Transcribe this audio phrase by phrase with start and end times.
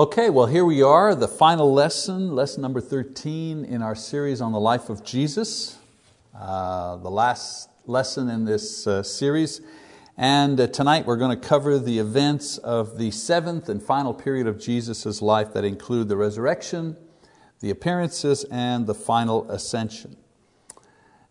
[0.00, 4.50] Okay, well, here we are, the final lesson, lesson number 13 in our series on
[4.50, 5.76] the life of Jesus,
[6.34, 9.60] uh, the last lesson in this uh, series.
[10.16, 14.46] And uh, tonight we're going to cover the events of the seventh and final period
[14.46, 16.96] of Jesus' life that include the resurrection,
[17.60, 20.16] the appearances, and the final ascension.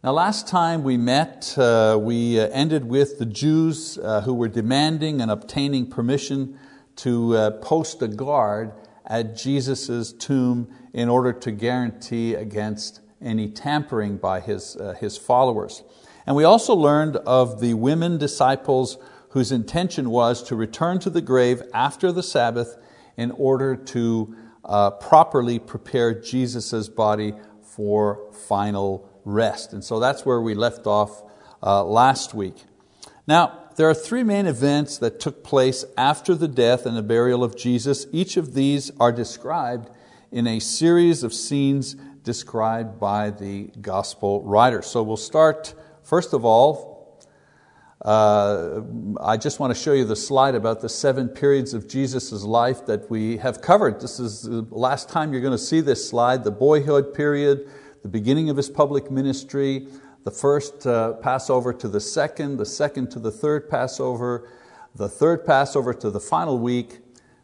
[0.04, 4.48] Now, last time we met, uh, we uh, ended with the Jews uh, who were
[4.48, 6.60] demanding and obtaining permission
[7.00, 8.74] to uh, post a guard
[9.06, 15.84] at Jesus' tomb in order to guarantee against any tampering by his, uh, his followers.
[16.26, 18.98] And we also learned of the women disciples
[19.30, 22.78] whose intention was to return to the grave after the Sabbath
[23.16, 24.36] in order to
[24.66, 29.72] uh, properly prepare Jesus' body for final rest.
[29.74, 31.24] And so that's where we left off
[31.64, 32.56] uh, last week.
[33.28, 37.46] Now, there are three main events that took place after the death and the burial
[37.46, 38.08] of Jesus.
[38.12, 39.90] Each of these are described
[40.34, 44.82] in a series of scenes described by the gospel writer.
[44.82, 45.74] So we'll start,
[46.04, 47.24] first of all,
[48.04, 48.82] uh,
[49.22, 52.86] I just want to show you the slide about the seven periods of Jesus' life
[52.86, 54.02] that we have covered.
[54.02, 57.70] This is the last time you're going to see this slide the boyhood period,
[58.02, 59.88] the beginning of his public ministry,
[60.30, 64.48] the first uh, Passover to the second, the second to the third Passover,
[64.94, 67.00] the third Passover to the final week.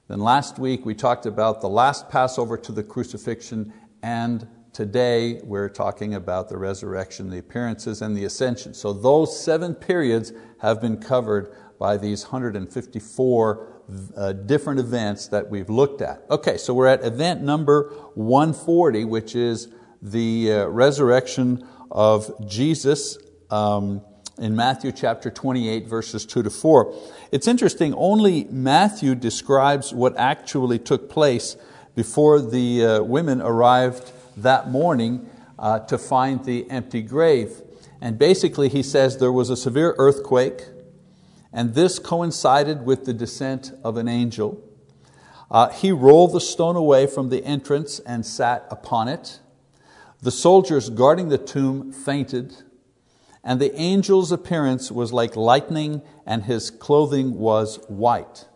[0.07, 5.67] Then last week we talked about the last Passover to the crucifixion, and today we're
[5.67, 8.75] talking about the resurrection, the appearances, and the ascension.
[8.75, 13.81] So those seven periods have been covered by these 154
[14.15, 16.23] uh, different events that we've looked at.
[16.29, 19.69] Okay, so we're at event number 140, which is
[20.03, 23.17] the uh, resurrection of Jesus
[23.49, 24.01] um,
[24.37, 26.93] in Matthew chapter 28, verses 2 to 4.
[27.31, 31.55] It's interesting, only Matthew describes what actually took place
[31.95, 37.61] before the uh, women arrived that morning uh, to find the empty grave.
[38.01, 40.63] And basically, he says there was a severe earthquake,
[41.53, 44.61] and this coincided with the descent of an angel.
[45.49, 49.39] Uh, he rolled the stone away from the entrance and sat upon it.
[50.25, 52.63] The soldiers guarding the tomb fainted,
[53.43, 58.47] and the angel's appearance was like lightning, and his clothing was white.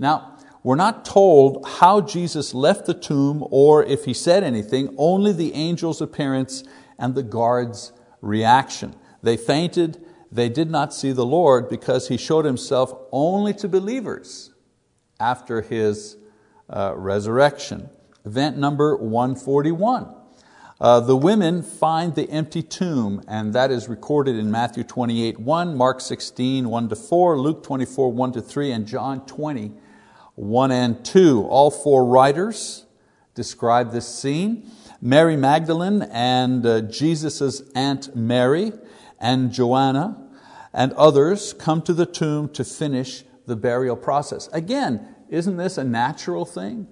[0.00, 5.30] Now, we're not told how Jesus left the tomb or if he said anything, only
[5.30, 6.64] the angel's appearance
[6.98, 8.96] and the guard's reaction.
[9.22, 14.52] They fainted, they did not see the Lord because he showed himself only to believers
[15.20, 16.16] after his
[16.68, 17.90] uh, resurrection.
[18.24, 20.15] Event number 141.
[20.78, 25.74] Uh, the women find the empty tomb, and that is recorded in Matthew 28, 1,
[25.74, 29.72] Mark 16, 1 to 4, Luke 24, 1 to 3, and John 20,
[30.34, 31.44] 1 and 2.
[31.44, 32.84] All four writers
[33.34, 34.70] describe this scene.
[35.00, 38.72] Mary Magdalene and uh, Jesus' Aunt Mary
[39.18, 40.28] and Joanna
[40.74, 44.50] and others come to the tomb to finish the burial process.
[44.52, 46.86] Again, isn't this a natural thing?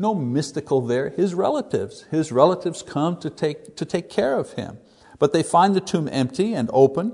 [0.00, 1.10] No mystical there.
[1.10, 4.78] His relatives, his relatives come to take, to take care of him.
[5.18, 7.12] But they find the tomb empty and open.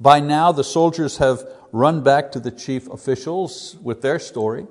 [0.00, 4.66] By now, the soldiers have run back to the chief officials with their story.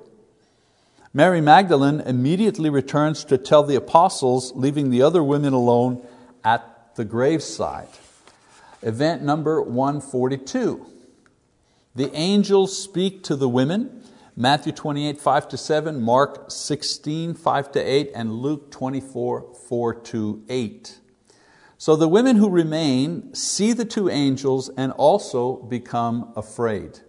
[1.14, 6.04] Mary Magdalene immediately returns to tell the apostles, leaving the other women alone
[6.42, 7.86] at the graveside.
[8.82, 10.84] Event number 142.
[11.94, 14.02] The angels speak to the women
[14.40, 20.44] Matthew 28, 5 to 7, Mark 16, 5 to 8, and Luke 24, 4 to
[20.48, 21.00] 8.
[21.76, 27.00] So the women who remain see the two angels and also become afraid.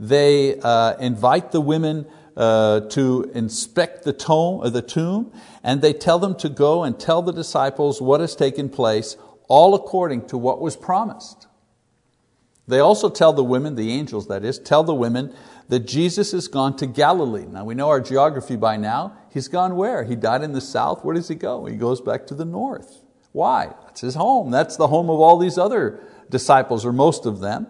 [0.00, 5.32] They uh, invite the women uh, to inspect the uh, the tomb,
[5.62, 9.76] and they tell them to go and tell the disciples what has taken place, all
[9.76, 11.46] according to what was promised.
[12.68, 15.34] They also tell the women, the angels that is, tell the women
[15.68, 17.46] that Jesus has gone to Galilee.
[17.46, 19.16] Now we know our geography by now.
[19.30, 20.04] He's gone where?
[20.04, 21.04] He died in the south.
[21.04, 21.66] Where does he go?
[21.66, 23.02] He goes back to the north.
[23.32, 23.74] Why?
[23.84, 24.50] That's his home.
[24.50, 26.00] That's the home of all these other
[26.30, 27.66] disciples, or most of them.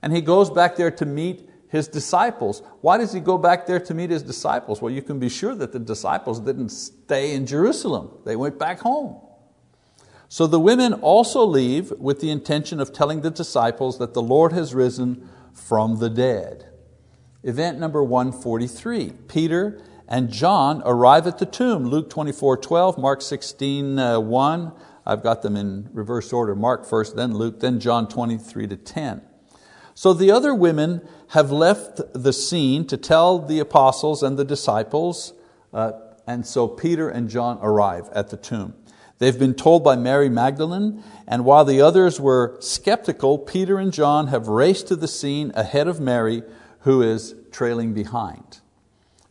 [0.00, 2.62] And he goes back there to meet his disciples.
[2.80, 4.80] Why does he go back there to meet his disciples?
[4.80, 8.10] Well, you can be sure that the disciples didn't stay in Jerusalem.
[8.24, 9.20] They went back home.
[10.28, 14.52] So the women also leave with the intention of telling the disciples that the Lord
[14.52, 16.71] has risen from the dead.
[17.44, 21.84] Event number 143, Peter and John arrive at the tomb.
[21.84, 24.72] Luke 24, 12, Mark 16, uh, 1.
[25.04, 26.54] I've got them in reverse order.
[26.54, 29.22] Mark first, then Luke, then John 23 to 10.
[29.94, 35.32] So the other women have left the scene to tell the apostles and the disciples
[35.72, 35.92] uh,
[36.26, 38.74] and so Peter and John arrive at the tomb.
[39.18, 44.28] They've been told by Mary Magdalene, and while the others were skeptical, Peter and John
[44.28, 46.42] have raced to the scene ahead of Mary,
[46.82, 48.60] who is trailing behind.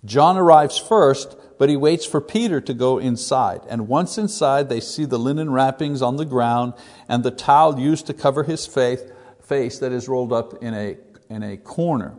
[0.03, 3.61] John arrives first, but he waits for Peter to go inside.
[3.69, 6.73] And once inside, they see the linen wrappings on the ground
[7.07, 9.01] and the towel used to cover his face,
[9.79, 10.97] that is rolled up in a,
[11.29, 12.15] in a corner.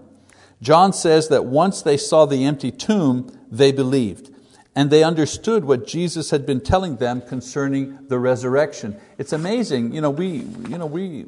[0.60, 4.30] John says that once they saw the empty tomb, they believed.
[4.76, 8.98] And they understood what Jesus had been telling them concerning the resurrection.
[9.18, 10.28] It's amazing, you know, we,
[10.68, 11.24] you know, we,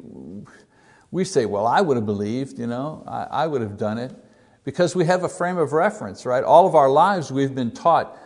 [1.14, 4.12] we say, well, I would have believed, you know, I, I would have done it
[4.64, 6.42] because we have a frame of reference, right?
[6.42, 8.18] All of our lives we've been taught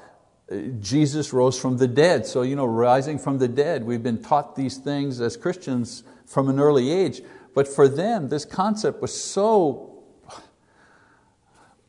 [0.51, 2.25] uh, Jesus rose from the dead.
[2.25, 6.49] So, you know, rising from the dead, we've been taught these things as Christians from
[6.49, 7.21] an early age.
[7.55, 10.05] But for them, this concept was so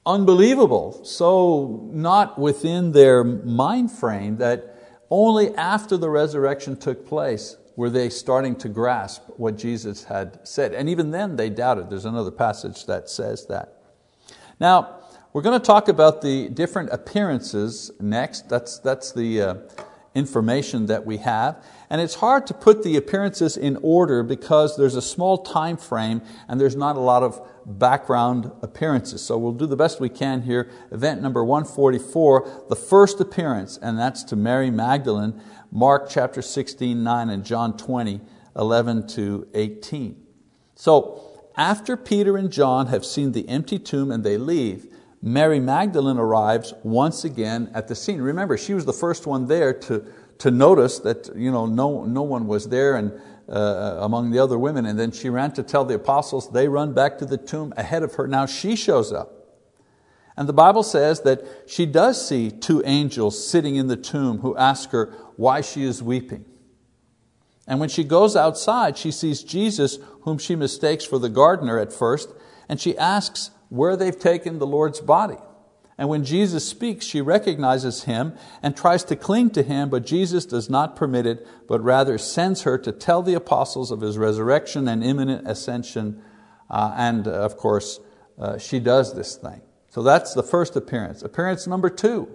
[0.06, 4.76] unbelievable, so not within their mind frame that
[5.10, 10.74] only after the resurrection took place were they starting to grasp what Jesus had said.
[10.74, 11.90] And even then they doubted.
[11.90, 13.82] There's another passage that says that.
[14.60, 14.98] Now,
[15.32, 18.50] we're going to talk about the different appearances next.
[18.50, 19.54] That's, that's the uh,
[20.16, 21.64] information that we have.
[21.90, 26.22] And it's hard to put the appearances in order because there's a small time frame
[26.48, 29.24] and there's not a lot of background appearances.
[29.24, 30.70] So we'll do the best we can here.
[30.92, 35.42] Event number 144, the first appearance, and that's to Mary Magdalene,
[35.72, 38.22] Mark chapter 16, 9, and John 20,
[38.56, 40.26] 11 to 18.
[40.76, 41.22] So
[41.56, 44.88] after Peter and John have seen the empty tomb and they leave,
[45.22, 48.22] Mary Magdalene arrives once again at the scene.
[48.22, 50.06] Remember, she was the first one there to,
[50.38, 53.20] to notice that you know, no, no one was there and,
[53.50, 54.86] uh, among the other women.
[54.86, 58.04] And then she ran to tell the apostles, they run back to the tomb ahead
[58.04, 58.28] of her.
[58.28, 59.40] Now she shows up.
[60.38, 64.56] And the Bible says that she does see two angels sitting in the tomb who
[64.56, 66.46] ask her why she is weeping.
[67.68, 71.92] And when she goes outside, she sees Jesus, whom she mistakes for the gardener at
[71.92, 72.34] first,
[72.70, 75.38] and she asks where they've taken the Lord's body.
[75.98, 78.34] And when Jesus speaks, she recognizes him
[78.64, 82.62] and tries to cling to him, but Jesus does not permit it, but rather sends
[82.62, 86.22] her to tell the apostles of his resurrection and imminent ascension.
[86.70, 88.00] Uh, and uh, of course,
[88.40, 89.62] uh, she does this thing.
[89.90, 91.22] So that's the first appearance.
[91.22, 92.30] Appearance number two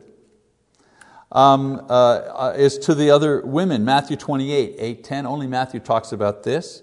[1.33, 3.85] um, uh, uh, is to the other women.
[3.85, 6.83] Matthew 28, 8, 10, only Matthew talks about this.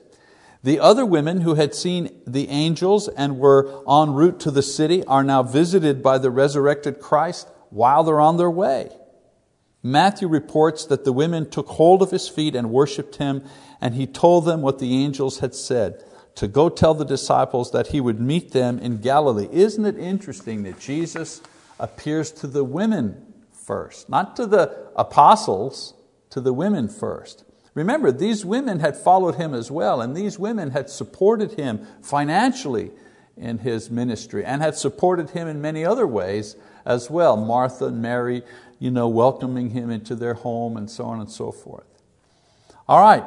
[0.63, 5.03] The other women who had seen the angels and were en route to the city
[5.05, 8.89] are now visited by the resurrected Christ while they're on their way.
[9.81, 13.43] Matthew reports that the women took hold of his feet and worshiped him,
[13.79, 16.03] and he told them what the angels had said
[16.35, 19.49] to go tell the disciples that he would meet them in Galilee.
[19.51, 21.41] Isn't it interesting that Jesus
[21.79, 25.95] appears to the women first, not to the apostles,
[26.29, 27.43] to the women first.
[27.73, 32.91] Remember, these women had followed him as well, and these women had supported him financially
[33.37, 37.37] in his ministry and had supported him in many other ways as well.
[37.37, 38.43] Martha and Mary,
[38.79, 41.85] you know, welcoming him into their home and so on and so forth.
[42.89, 43.23] All right,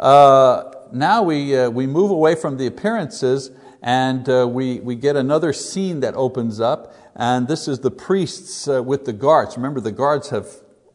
[0.00, 5.14] uh, now we, uh, we move away from the appearances and uh, we, we get
[5.14, 9.56] another scene that opens up and this is the priests uh, with the guards.
[9.56, 10.48] Remember, the guards have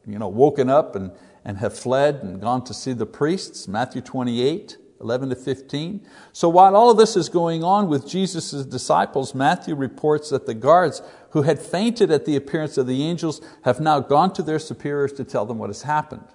[0.05, 1.11] you know, woken up and,
[1.49, 6.07] and have fled and gone to see the priests, Matthew 28, 11 to 15.
[6.31, 10.53] So while all of this is going on with Jesus' disciples, Matthew reports that the
[10.53, 11.01] guards
[11.31, 15.11] who had fainted at the appearance of the angels have now gone to their superiors
[15.13, 16.27] to tell them what has happened.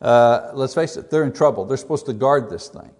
[0.00, 1.64] Uh, let's face it, they're in trouble.
[1.64, 2.92] They're supposed to guard this thing.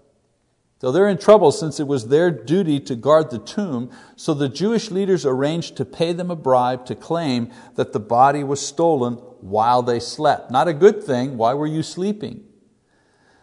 [0.81, 4.49] So they're in trouble since it was their duty to guard the tomb, so the
[4.49, 9.17] Jewish leaders arranged to pay them a bribe to claim that the body was stolen
[9.41, 10.51] while they slept.
[10.51, 12.45] Not a good thing, why were you sleeping?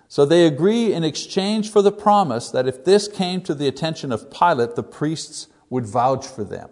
[0.07, 4.11] So they agree in exchange for the promise that if this came to the attention
[4.11, 6.69] of Pilate, the priests would vouch for them.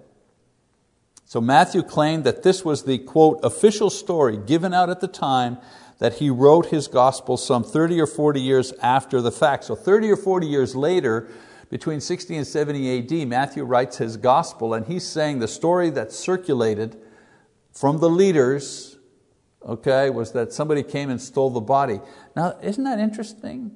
[1.26, 5.60] So Matthew claimed that this was the quote, official story given out at the time
[6.00, 9.64] that he wrote his gospel some 30 or 40 years after the fact.
[9.64, 11.28] So 30 or 40 years later,
[11.70, 16.12] between 60 and 70 AD, Matthew writes his gospel and he's saying the story that
[16.12, 16.98] circulated
[17.72, 18.96] from the leaders
[19.66, 22.00] okay, was that somebody came and stole the body.
[22.36, 23.72] Now, isn't that interesting?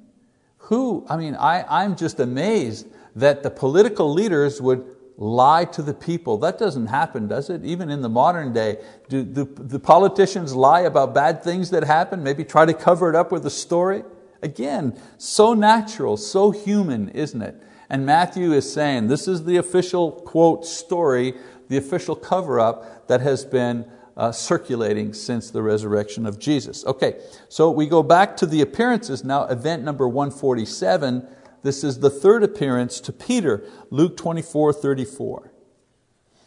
[0.58, 2.86] Who, I mean, I, I'm just amazed
[3.16, 4.84] that the political leaders would
[5.20, 6.38] lie to the people.
[6.38, 7.62] That doesn't happen, does it?
[7.62, 12.42] Even in the modern day, do the, politicians lie about bad things that happen, maybe
[12.42, 14.02] try to cover it up with a story?
[14.42, 17.54] Again, so natural, so human, isn't it?
[17.90, 21.34] And Matthew is saying this is the official quote story,
[21.68, 23.84] the official cover up that has been
[24.16, 26.86] uh, circulating since the resurrection of Jesus.
[26.86, 31.26] Okay, so we go back to the appearances now, event number 147.
[31.62, 35.52] This is the third appearance to Peter, Luke 24 34.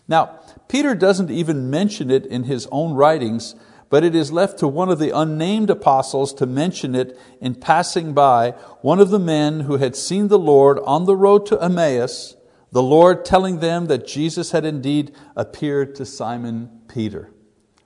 [0.08, 3.56] Now, Peter doesn't even mention it in his own writings,
[3.90, 8.14] but it is left to one of the unnamed apostles to mention it in passing
[8.14, 8.52] by
[8.82, 12.36] one of the men who had seen the Lord on the road to Emmaus,
[12.72, 17.30] the Lord telling them that Jesus had indeed appeared to Simon Peter.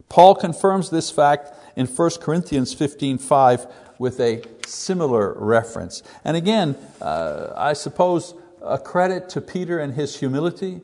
[0.10, 3.68] Paul confirms this fact in 1 Corinthians 15:5
[4.00, 6.04] with a similar reference.
[6.24, 10.82] And again, uh, I suppose a credit to Peter and his humility,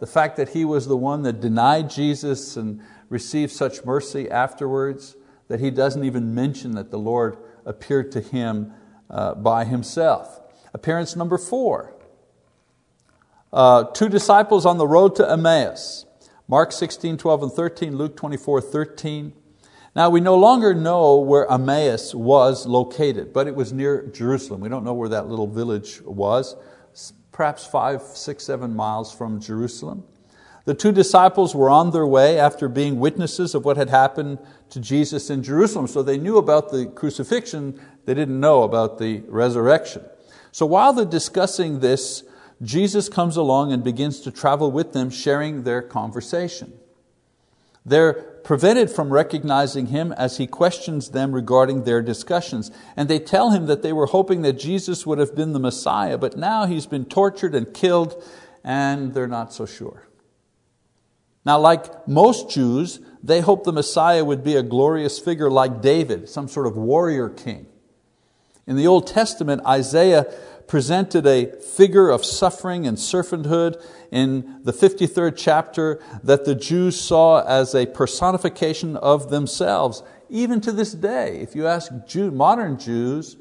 [0.00, 5.16] the fact that he was the one that denied Jesus and received such mercy afterwards
[5.48, 8.72] that he doesn't even mention that the Lord appeared to him
[9.08, 10.40] uh, by himself.
[10.74, 11.94] Appearance number four.
[13.52, 16.04] Uh, two disciples on the road to Emmaus.
[16.48, 19.32] Mark 16, 12 and 13, Luke 24, 13.
[19.96, 24.60] Now we no longer know where Emmaus was located, but it was near Jerusalem.
[24.60, 26.54] We don't know where that little village was,
[27.32, 30.04] perhaps five, six, seven miles from Jerusalem.
[30.66, 34.38] The two disciples were on their way after being witnesses of what had happened
[34.68, 35.86] to Jesus in Jerusalem.
[35.86, 40.04] So they knew about the crucifixion, they didn't know about the resurrection.
[40.52, 42.22] So while they're discussing this,
[42.60, 46.74] Jesus comes along and begins to travel with them, sharing their conversation.
[47.86, 52.70] They're prevented from recognizing him as he questions them regarding their discussions.
[52.96, 56.16] And they tell him that they were hoping that Jesus would have been the Messiah,
[56.16, 58.22] but now he's been tortured and killed,
[58.62, 60.06] and they're not so sure.
[61.44, 66.28] Now, like most Jews, they hoped the Messiah would be a glorious figure like David,
[66.28, 67.66] some sort of warrior king.
[68.64, 70.32] In the Old Testament, Isaiah
[70.66, 77.44] presented a figure of suffering and servanthood in the 53rd chapter that the Jews saw
[77.46, 80.02] as a personification of themselves.
[80.28, 83.36] Even to this day, if you ask Jew, modern Jews,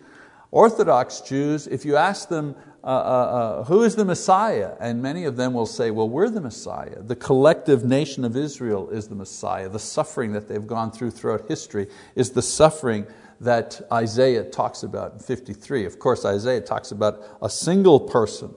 [0.51, 2.55] Orthodox Jews, if you ask them
[2.85, 4.75] uh, uh, uh, who is the Messiah?
[4.79, 7.01] And many of them will say, well, we're the Messiah.
[7.01, 9.69] The collective nation of Israel is the Messiah.
[9.69, 13.07] The suffering that they've gone through throughout history is the suffering
[13.41, 15.85] that Isaiah talks about in 53.
[15.85, 18.53] Of course, Isaiah talks about a single person,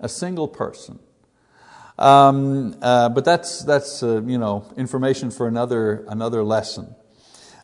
[0.00, 0.98] a single person.
[1.98, 6.94] Um, uh, but that's, that's uh, you know, information for another, another lesson.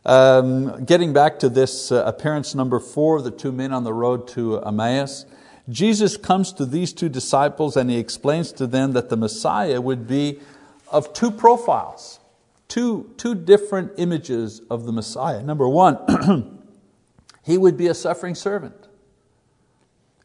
[0.05, 4.27] Um, getting back to this uh, appearance number four, the two men on the road
[4.29, 5.25] to Emmaus,
[5.67, 10.07] Jesus comes to these two disciples and he explains to them that the Messiah would
[10.07, 10.39] be
[10.91, 12.19] of two profiles,
[12.67, 15.41] two, two different images of the Messiah.
[15.43, 16.61] Number one,
[17.43, 18.87] he would be a suffering servant.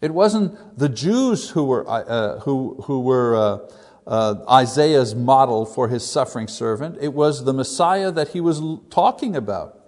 [0.01, 3.59] It wasn't the Jews who were, uh, who, who were uh,
[4.07, 9.37] uh, Isaiah's model for his suffering servant, it was the Messiah that he was talking
[9.37, 9.80] about.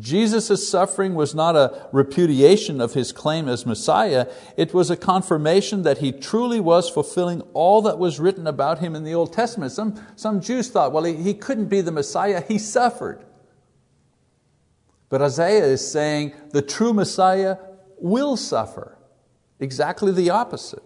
[0.00, 4.26] Jesus' suffering was not a repudiation of his claim as Messiah,
[4.56, 8.96] it was a confirmation that he truly was fulfilling all that was written about him
[8.96, 9.72] in the Old Testament.
[9.72, 13.24] Some, some Jews thought, well, he, he couldn't be the Messiah, he suffered.
[15.10, 17.58] But Isaiah is saying the true Messiah
[17.98, 18.96] will suffer.
[19.58, 20.82] Exactly the opposite.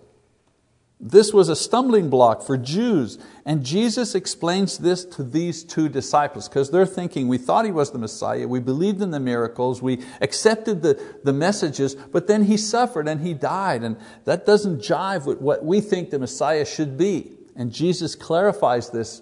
[1.00, 3.18] This was a stumbling block for Jews.
[3.44, 7.90] And Jesus explains this to these two disciples because they're thinking, we thought He was
[7.90, 12.56] the Messiah, we believed in the miracles, we accepted the, the messages, but then He
[12.56, 13.82] suffered and He died.
[13.82, 17.32] And that doesn't jive with what we think the Messiah should be.
[17.56, 19.20] And Jesus clarifies this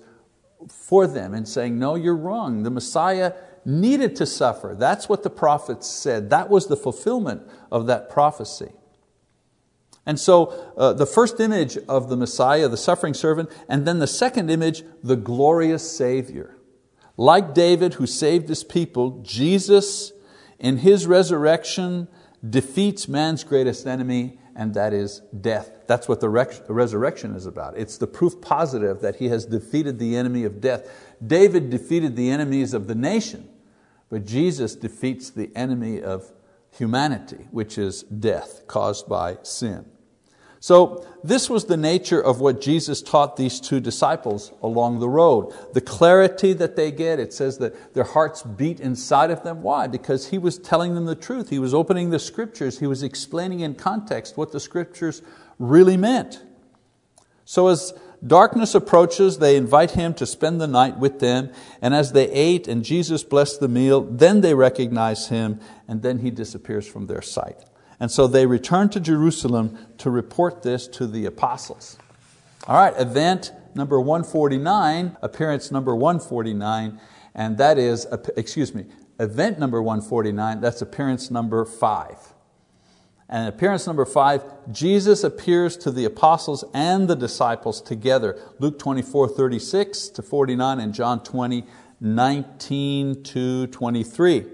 [0.68, 2.62] for them and saying, no, you're wrong.
[2.62, 3.32] The Messiah
[3.64, 4.74] needed to suffer.
[4.78, 6.30] That's what the prophets said.
[6.30, 8.72] That was the fulfillment of that prophecy.
[10.04, 14.06] And so uh, the first image of the Messiah, the suffering servant, and then the
[14.06, 16.56] second image, the glorious Savior.
[17.16, 20.12] Like David who saved his people, Jesus
[20.62, 22.08] in His resurrection
[22.48, 25.70] defeats man's greatest enemy and that is death.
[25.86, 27.76] That's what the resurrection is about.
[27.76, 30.88] It's the proof positive that He has defeated the enemy of death.
[31.26, 33.48] David defeated the enemies of the nation,
[34.08, 36.30] but Jesus defeats the enemy of
[36.70, 39.86] humanity, which is death caused by sin.
[40.62, 45.52] So this was the nature of what Jesus taught these two disciples along the road.
[45.72, 49.62] The clarity that they get, it says that their hearts beat inside of them.
[49.62, 49.88] Why?
[49.88, 51.50] Because He was telling them the truth.
[51.50, 52.78] He was opening the scriptures.
[52.78, 55.20] He was explaining in context what the scriptures
[55.58, 56.40] really meant.
[57.44, 57.92] So as
[58.24, 61.50] darkness approaches, they invite Him to spend the night with them.
[61.80, 66.20] And as they ate and Jesus blessed the meal, then they recognize Him and then
[66.20, 67.64] He disappears from their sight.
[68.02, 71.96] And so they returned to Jerusalem to report this to the apostles.
[72.66, 77.00] All right, event number 149, appearance number 149,
[77.36, 78.86] and that is, excuse me,
[79.20, 82.16] event number 149, that's appearance number five.
[83.28, 84.42] And appearance number five,
[84.72, 88.36] Jesus appears to the apostles and the disciples together.
[88.58, 91.64] Luke 24, 36 to 49 and John 20,
[92.00, 94.46] 19 to 23.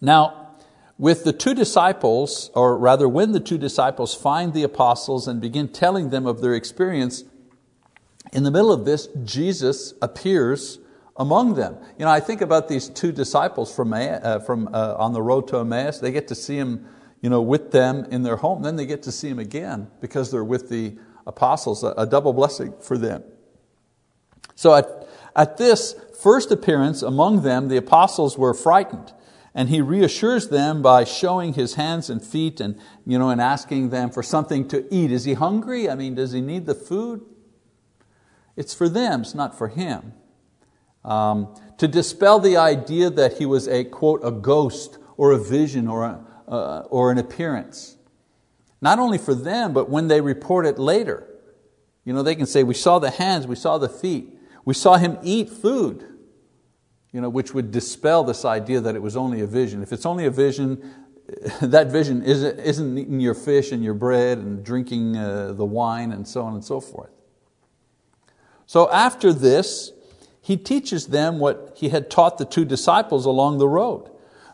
[0.00, 0.45] Now,
[0.98, 5.68] with the two disciples, or rather when the two disciples find the apostles and begin
[5.68, 7.24] telling them of their experience,
[8.32, 10.78] in the middle of this, Jesus appears
[11.16, 11.76] among them.
[11.98, 15.48] You know, I think about these two disciples from, uh, from uh, on the road
[15.48, 15.98] to Emmaus.
[15.98, 16.86] They get to see him
[17.20, 18.62] you know, with them in their home.
[18.62, 22.32] Then they get to see him again because they're with the apostles, a, a double
[22.32, 23.24] blessing for them.
[24.54, 29.12] So at, at this first appearance among them, the apostles were frightened.
[29.56, 33.90] And he reassures them by showing his hands and feet and, you know, and asking
[33.90, 35.10] them for something to eat.
[35.10, 35.90] Is he hungry?
[35.90, 37.22] I mean, does he need the food?
[38.54, 40.12] It's for them, it's not for him
[41.06, 45.88] um, to dispel the idea that he was a, quote, a ghost or a vision
[45.88, 47.96] or, a, uh, or an appearance.
[48.80, 51.26] Not only for them, but when they report it later.
[52.04, 54.96] You know, they can say, we saw the hands, we saw the feet, we saw
[54.96, 56.04] him eat food,
[57.16, 59.82] you know, which would dispel this idea that it was only a vision.
[59.82, 60.94] If it's only a vision,
[61.62, 66.28] that vision isn't, eating your fish and your bread and drinking uh, the wine and
[66.28, 67.08] so on and so forth.
[68.66, 69.92] So after this,
[70.42, 74.10] he teaches them what he had taught the two disciples along the road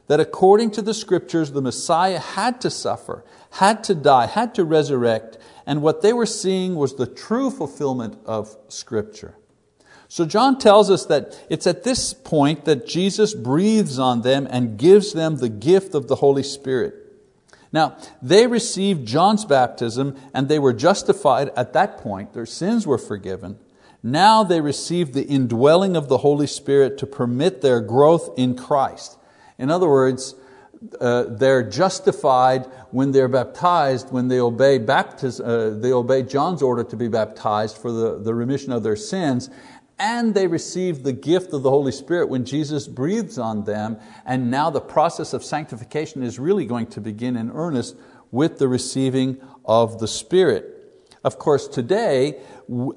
[0.06, 4.62] that according to the scriptures, the Messiah had to suffer, had to die, had to
[4.62, 9.34] resurrect, and what they were seeing was the true fulfillment of Scripture.
[10.12, 14.76] So John tells us that it's at this point that Jesus breathes on them and
[14.76, 16.94] gives them the gift of the Holy Spirit.
[17.72, 22.98] Now, they received John's baptism and they were justified at that point, their sins were
[22.98, 23.58] forgiven.
[24.02, 29.16] Now they receive the indwelling of the Holy Spirit to permit their growth in Christ.
[29.56, 30.34] In other words,
[31.00, 36.84] uh, they're justified when they're baptized, when they obey, baptism, uh, they obey John's order
[36.84, 39.48] to be baptized for the, the remission of their sins,
[39.98, 44.50] and they receive the gift of the Holy Spirit when Jesus breathes on them, and
[44.50, 47.96] now the process of sanctification is really going to begin in earnest
[48.30, 50.72] with the receiving of the Spirit.
[51.24, 52.40] Of course, today,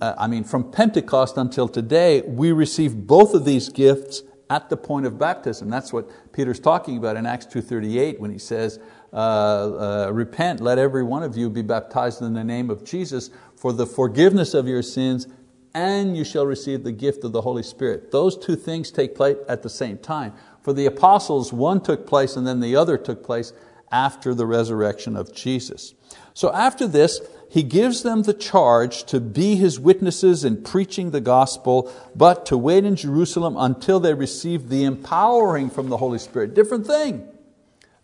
[0.01, 4.77] uh, I mean, from Pentecost until today, we receive both of these gifts at the
[4.77, 5.69] point of baptism.
[5.69, 8.79] That's what Peter's talking about in Acts 2.38 when he says,
[9.13, 13.29] uh, uh, repent, let every one of you be baptized in the name of Jesus
[13.55, 15.27] for the forgiveness of your sins,
[15.75, 18.09] and you shall receive the gift of the Holy Spirit.
[18.09, 20.33] Those two things take place at the same time.
[20.61, 23.51] For the apostles, one took place and then the other took place
[23.91, 25.93] after the resurrection of Jesus.
[26.33, 31.21] So after this, he gives them the charge to be His witnesses in preaching the
[31.21, 36.53] gospel, but to wait in Jerusalem until they receive the empowering from the Holy Spirit.
[36.53, 37.27] Different thing.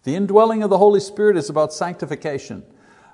[0.04, 2.64] The indwelling of the Holy Spirit is about sanctification.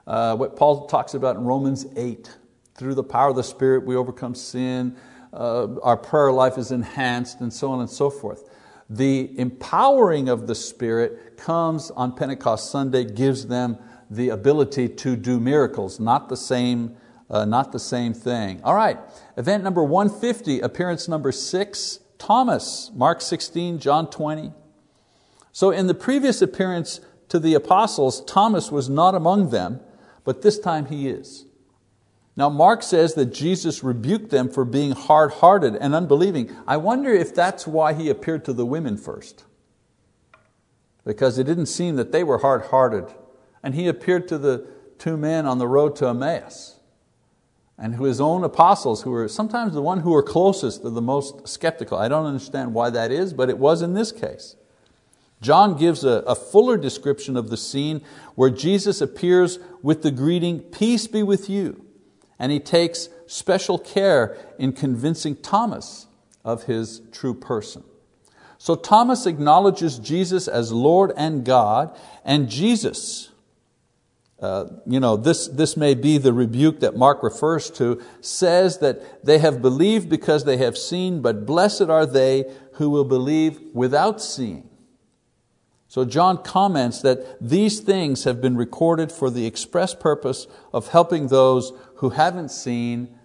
[0.05, 2.29] Uh, what Paul talks about in Romans 8.
[2.77, 4.95] Through the power of the Spirit, we overcome sin,
[5.33, 8.47] uh, our prayer life is enhanced, and so on and so forth.
[8.87, 13.79] The empowering of the Spirit comes on Pentecost Sunday, gives them
[14.11, 16.95] the ability to do miracles, not the same,
[17.31, 18.61] uh, not the same thing.
[18.63, 18.99] All right,
[19.37, 24.53] event number 150, appearance number six, Thomas, Mark 16, John 20.
[25.51, 29.79] So in the previous appearance to the apostles, Thomas was not among them,
[30.23, 31.46] but this time he is.
[32.37, 36.55] Now, Mark says that Jesus rebuked them for being hard hearted and unbelieving.
[36.67, 39.43] I wonder if that's why he appeared to the women first.
[41.03, 43.11] Because it didn't seem that they were hard hearted
[43.63, 44.67] and he appeared to the
[44.99, 46.75] two men on the road to Emmaus.
[47.75, 51.47] And his own apostles, who were sometimes the one who were closest to the most
[51.47, 51.97] skeptical.
[51.97, 54.55] I don't understand why that is, but it was in this case.
[55.41, 58.01] John gives a, a, fuller description of the scene
[58.33, 61.86] where Jesus appears with the greeting, Peace be with you.
[62.39, 66.07] And he takes special care in convincing Thomas
[66.43, 67.83] of his true person.
[68.57, 73.29] So Thomas acknowledges Jesus as Lord and God, and Jesus
[74.39, 79.25] uh, you know, this, this may be the rebuke that Mark refers to, says that
[79.25, 84.21] they have believed because they have seen, but blessed are they who will believe without
[84.21, 84.69] seeing.
[85.87, 91.27] So John comments that these things have been recorded for the express purpose of helping
[91.27, 93.17] those who haven't seen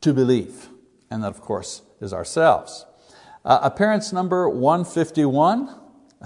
[0.00, 0.68] to believe.
[1.10, 2.86] And that, of course, is ourselves.
[3.44, 5.74] Uh, appearance number 151,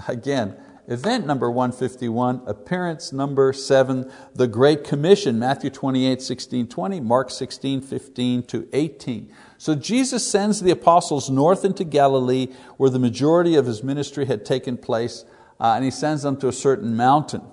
[0.07, 7.29] again, Event number 151, appearance number seven, the Great Commission, Matthew 28, 16, 20, Mark
[7.29, 9.31] 16, 15 to 18.
[9.57, 14.43] So Jesus sends the apostles north into Galilee where the majority of His ministry had
[14.43, 15.23] taken place
[15.61, 17.43] uh, and He sends them to a certain mountain.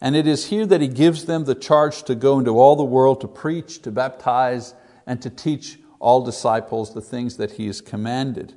[0.00, 2.84] And it is here that He gives them the charge to go into all the
[2.84, 4.74] world to preach, to baptize,
[5.06, 8.54] and to teach all disciples the things that He has commanded.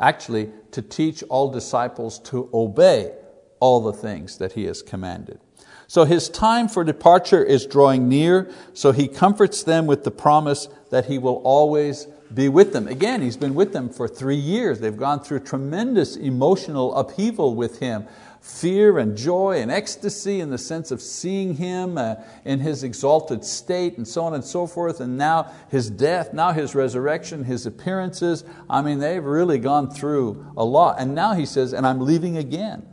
[0.00, 3.12] Actually, to teach all disciples to obey
[3.60, 5.38] all the things that He has commanded.
[5.86, 10.68] So his time for departure is drawing near, so he comforts them with the promise
[10.90, 12.88] that he will always be with them.
[12.88, 14.80] Again, he's been with them for three years.
[14.80, 18.06] They've gone through tremendous emotional upheaval with him
[18.44, 23.42] fear and joy and ecstasy in the sense of seeing Him uh, in His exalted
[23.42, 27.64] state and so on and so forth, and now His death, now His resurrection, His
[27.64, 28.44] appearances.
[28.68, 30.96] I mean, they've really gone through a lot.
[30.98, 32.86] And now He says, and I'm leaving again.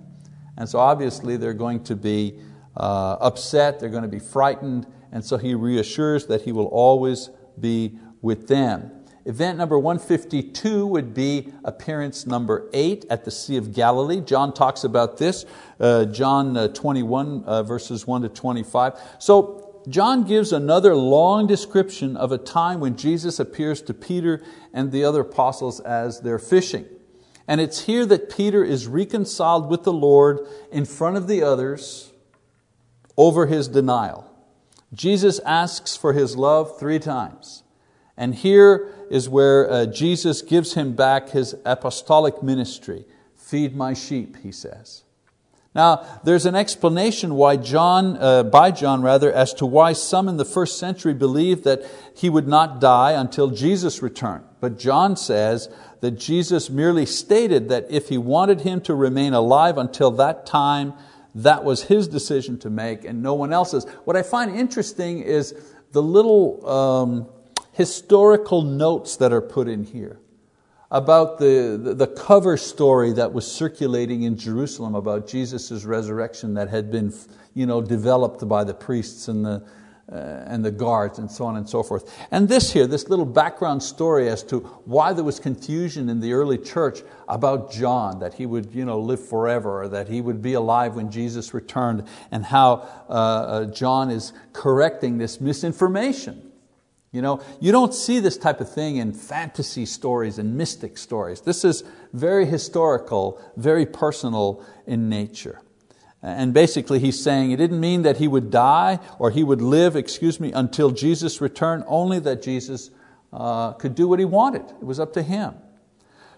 [0.57, 2.39] And so obviously they're going to be
[2.77, 7.29] uh, upset, they're going to be frightened, and so He reassures that He will always
[7.59, 9.00] be with them.
[9.25, 14.19] Event number 152 would be appearance number eight at the Sea of Galilee.
[14.19, 15.45] John talks about this,
[15.79, 18.99] uh, John uh, 21 uh, verses 1 to 25.
[19.19, 24.91] So John gives another long description of a time when Jesus appears to Peter and
[24.91, 26.85] the other apostles as they're fishing.
[27.47, 30.39] And it's here that Peter is reconciled with the Lord
[30.71, 32.11] in front of the others
[33.17, 34.27] over his denial.
[34.93, 37.63] Jesus asks for his love three times.
[38.17, 43.05] And here is where uh, Jesus gives him back his apostolic ministry.
[43.35, 45.03] Feed my sheep, he says.
[45.73, 50.35] Now, there's an explanation why John, uh, by John rather, as to why some in
[50.35, 54.43] the first century believed that he would not die until Jesus returned.
[54.59, 55.69] But John says
[56.01, 60.93] that Jesus merely stated that if he wanted him to remain alive until that time,
[61.33, 63.85] that was his decision to make and no one else's.
[64.03, 65.55] What I find interesting is
[65.93, 67.29] the little um,
[67.71, 70.19] historical notes that are put in here
[70.91, 76.91] about the, the cover story that was circulating in Jerusalem about Jesus' resurrection that had
[76.91, 77.13] been
[77.53, 79.63] you know, developed by the priests and the,
[80.11, 82.13] uh, and the guards and so on and so forth.
[82.29, 86.33] And this here, this little background story as to why there was confusion in the
[86.33, 90.41] early church about John, that he would you know, live forever, or that he would
[90.41, 96.50] be alive when Jesus returned, and how uh, uh John is correcting this misinformation.
[97.11, 101.41] You, know, you don't see this type of thing in fantasy stories and mystic stories.
[101.41, 105.61] This is very historical, very personal in nature.
[106.23, 109.95] And basically he's saying it didn't mean that he would die or he would live,
[109.95, 112.91] excuse me, until Jesus returned, only that Jesus
[113.33, 114.69] uh, could do what he wanted.
[114.69, 115.55] It was up to him.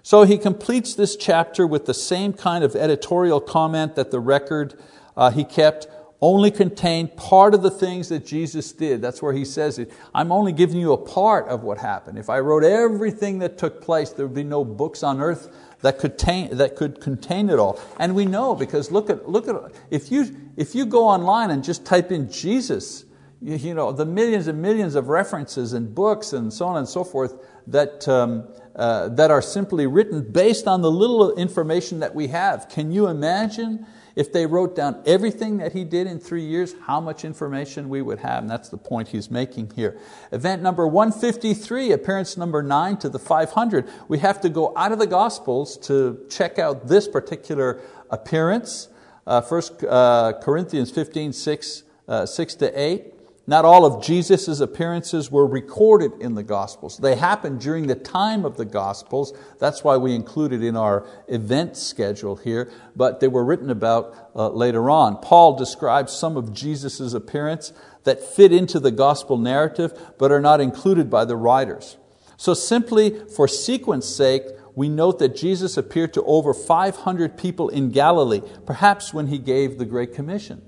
[0.01, 4.79] So he completes this chapter with the same kind of editorial comment that the record
[5.15, 5.87] uh, he kept
[6.23, 9.01] only contained part of the things that Jesus did.
[9.01, 9.91] That's where he says it.
[10.15, 12.17] I'm only giving you a part of what happened.
[12.17, 15.99] If I wrote everything that took place, there would be no books on earth that
[15.99, 17.77] could, contain, that could contain it all.
[17.99, 19.55] And we know because look at, look at
[19.91, 23.03] if, you, if you go online and just type in Jesus,
[23.41, 26.87] you, you know, the millions and millions of references and books and so on and
[26.87, 27.35] so forth
[27.67, 32.69] that, um, uh, that are simply written based on the little information that we have.
[32.69, 36.99] Can you imagine if they wrote down everything that he did in three years, how
[36.99, 39.97] much information we would have, and that's the point he's making here.
[40.31, 43.89] Event number 153, appearance number nine to the 500.
[44.07, 48.89] We have to go out of the Gospels to check out this particular appearance.
[49.25, 53.12] Uh, First uh, Corinthians 15, 6, uh, 6 to 8.
[53.45, 56.97] Not all of Jesus' appearances were recorded in the Gospels.
[56.97, 59.33] They happened during the time of the Gospels.
[59.59, 64.31] That's why we include it in our event schedule here, but they were written about
[64.33, 65.17] uh, later on.
[65.17, 67.73] Paul describes some of Jesus' appearance
[68.05, 71.97] that fit into the Gospel narrative, but are not included by the writers.
[72.37, 77.91] So simply for sequence sake, we note that Jesus appeared to over 500 people in
[77.91, 80.61] Galilee, perhaps when He gave the Great Commission.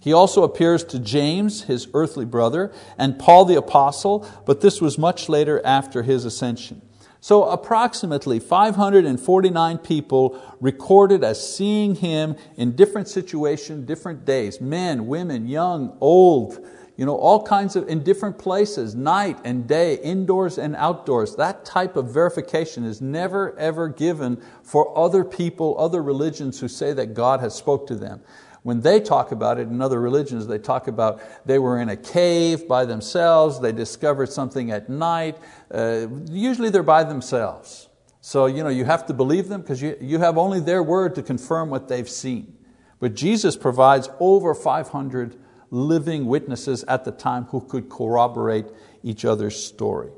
[0.00, 4.96] He also appears to James, his earthly brother, and Paul the apostle, but this was
[4.96, 6.80] much later after his ascension.
[7.20, 14.58] So approximately 549 people recorded as seeing him in different situations, different days.
[14.58, 19.96] Men, women, young, old, you know, all kinds of, in different places, night and day,
[19.96, 21.36] indoors and outdoors.
[21.36, 26.94] That type of verification is never ever given for other people, other religions who say
[26.94, 28.22] that God has spoke to them.
[28.62, 31.96] When they talk about it in other religions, they talk about they were in a
[31.96, 35.38] cave by themselves, they discovered something at night.
[35.72, 37.88] Uh, usually they're by themselves.
[38.20, 41.14] So you, know, you have to believe them because you, you have only their word
[41.14, 42.56] to confirm what they've seen.
[42.98, 45.36] But Jesus provides over 500
[45.70, 48.66] living witnesses at the time who could corroborate
[49.02, 50.10] each other's story.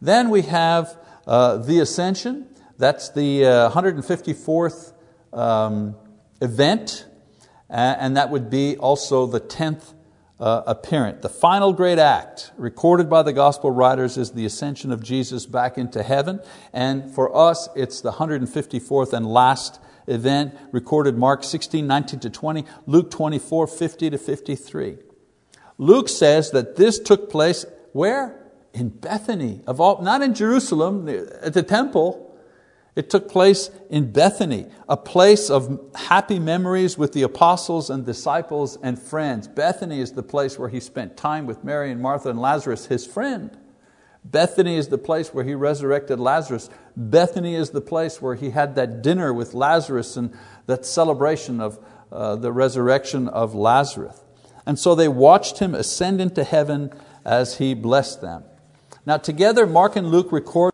[0.00, 2.48] Then we have uh, the ascension.
[2.78, 4.92] That's the uh, 154th
[5.32, 5.94] um,
[6.40, 7.06] event,
[7.72, 9.94] and that would be also the 10th
[10.38, 11.22] uh, apparent.
[11.22, 15.78] The final great act recorded by the gospel writers is the ascension of Jesus back
[15.78, 16.40] into heaven.
[16.72, 22.64] And for us, it's the 154th and last event recorded Mark 16, 19 to 20,
[22.86, 24.98] Luke 24, 50 to 53.
[25.78, 28.38] Luke says that this took place where?
[28.74, 32.31] In Bethany, of all, not in Jerusalem, at the temple,
[32.94, 38.76] it took place in Bethany, a place of happy memories with the apostles and disciples
[38.82, 39.48] and friends.
[39.48, 43.06] Bethany is the place where he spent time with Mary and Martha and Lazarus, his
[43.06, 43.56] friend.
[44.24, 46.68] Bethany is the place where he resurrected Lazarus.
[46.94, 50.32] Bethany is the place where he had that dinner with Lazarus and
[50.66, 51.78] that celebration of
[52.12, 54.22] uh, the resurrection of Lazarus.
[54.66, 56.92] And so they watched him ascend into heaven
[57.24, 58.44] as he blessed them.
[59.04, 60.71] Now, together, Mark and Luke record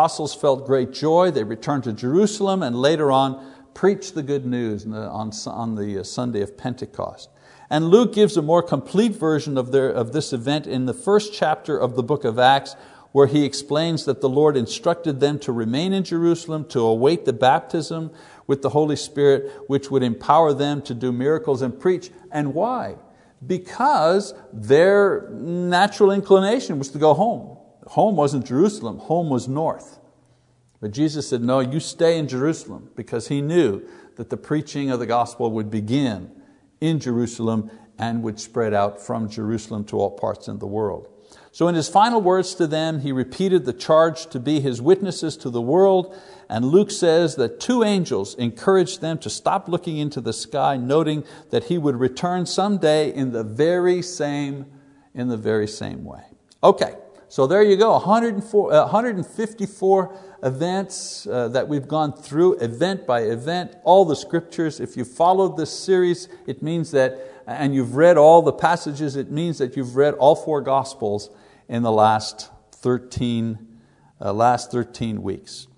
[0.00, 1.30] apostles felt great joy.
[1.30, 6.40] They returned to Jerusalem and later on preached the good news on, the uh, Sunday
[6.40, 7.28] of Pentecost.
[7.68, 11.34] And Luke gives a more complete version of, their, of this event in the first
[11.34, 12.76] chapter of the book of Acts,
[13.12, 17.34] where he explains that the Lord instructed them to remain in Jerusalem to await the
[17.34, 18.10] baptism
[18.46, 22.10] with the Holy Spirit, which would empower them to do miracles and preach.
[22.32, 22.96] And why?
[23.46, 27.58] Because their natural inclination was to go home.
[27.90, 29.98] Home wasn't Jerusalem, home was north.
[30.80, 33.82] But Jesus said, No, you stay in Jerusalem because He knew
[34.14, 36.30] that the preaching of the gospel would begin
[36.80, 41.08] in Jerusalem and would spread out from Jerusalem to all parts of the world.
[41.50, 45.36] So, in his final words to them, he repeated the charge to be his witnesses
[45.38, 46.16] to the world.
[46.48, 51.24] And Luke says that two angels encouraged them to stop looking into the sky, noting
[51.50, 54.66] that he would return someday in the very same,
[55.12, 56.22] in the very same way.
[56.62, 56.94] Okay,
[57.30, 63.20] so there you go, 104, uh, 154 events uh, that we've gone through, event by
[63.20, 64.80] event, all the scriptures.
[64.80, 69.30] If you followed this series, it means that, and you've read all the passages, it
[69.30, 71.30] means that you've read all four Gospels
[71.68, 73.78] in the last 13,
[74.20, 75.68] uh, last 13 weeks.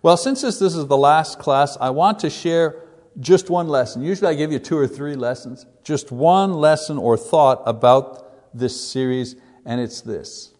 [0.00, 2.82] Well, since this, this is the last class, I want to share
[3.20, 4.00] just one lesson.
[4.00, 5.66] Usually I give you two or three lessons.
[5.82, 9.36] Just one lesson or thought about this series,
[9.66, 10.53] and it's this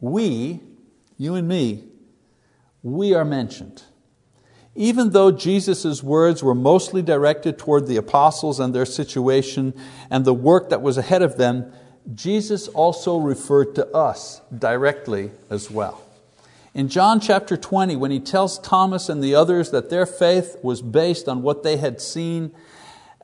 [0.00, 0.60] we,
[1.16, 1.84] you and me,
[2.82, 3.82] we are mentioned.
[4.74, 9.74] Even though Jesus' words were mostly directed toward the apostles and their situation
[10.10, 11.72] and the work that was ahead of them,
[12.14, 16.02] Jesus also referred to us directly as well.
[16.72, 20.80] In John chapter 20, when he tells Thomas and the others that their faith was
[20.80, 22.52] based on what they had seen,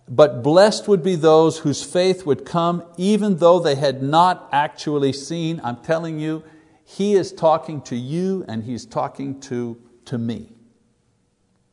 [0.09, 5.12] but blessed would be those whose faith would come even though they had not actually
[5.12, 6.43] seen, I'm telling you,
[6.88, 10.53] he is talking to you and He's talking to, to me.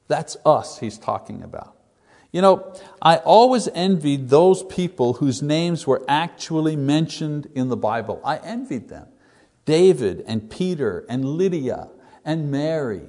[0.07, 1.77] That's us He's talking about.
[2.31, 8.21] You know, I always envied those people whose names were actually mentioned in the Bible.
[8.25, 9.07] I envied them.
[9.65, 11.89] David and Peter and Lydia
[12.25, 13.03] and Mary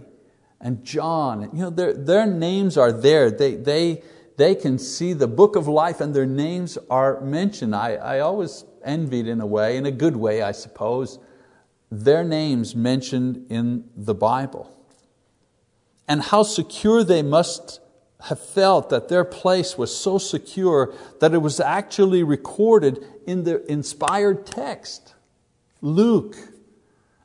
[0.61, 1.49] and John.
[1.55, 3.31] You know, their, their names are there.
[3.31, 4.03] They, they,
[4.37, 7.75] they can see the book of life and their names are mentioned.
[7.75, 11.19] I, I always envied in a way, in a good way, I suppose,
[12.03, 14.71] their names mentioned in the Bible.
[16.09, 17.81] And how secure they must
[18.25, 23.71] have felt that their place was so secure that it was actually recorded in the
[23.71, 25.15] inspired text.
[25.81, 26.37] Luke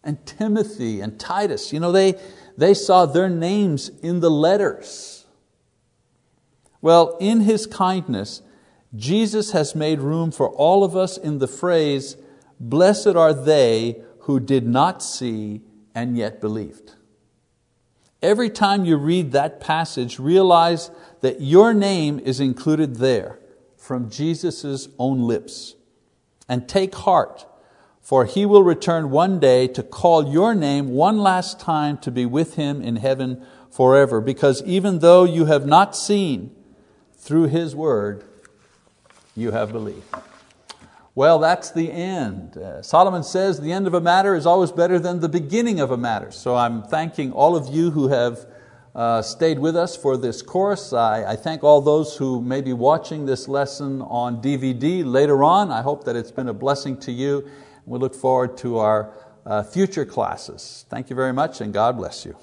[0.03, 2.15] and Timothy and Titus, you know, they,
[2.57, 5.25] they saw their names in the letters.
[6.81, 8.41] Well, in His kindness,
[8.95, 12.17] Jesus has made room for all of us in the phrase,
[12.59, 15.59] Blessed are they who did not see
[15.95, 16.91] and yet believed.
[18.21, 23.39] Every time you read that passage, realize that your name is included there
[23.75, 25.73] from Jesus' own lips.
[26.47, 27.47] And take heart,
[28.01, 32.27] for He will return one day to call your name one last time to be
[32.27, 34.21] with Him in heaven forever.
[34.21, 36.55] Because even though you have not seen,
[37.17, 38.23] through His word,
[39.35, 40.05] you have believed.
[41.15, 42.57] Well, that's the end.
[42.57, 45.91] Uh, Solomon says the end of a matter is always better than the beginning of
[45.91, 46.31] a matter.
[46.31, 48.45] So I'm thanking all of you who have
[48.95, 50.93] uh, stayed with us for this course.
[50.93, 55.71] I, I, thank all those who may be watching this lesson on DVD later on.
[55.71, 57.49] I hope that it's been a blessing to you.
[57.85, 59.13] We look forward to our
[59.45, 60.85] uh, future classes.
[60.89, 62.35] Thank you very much and God bless you.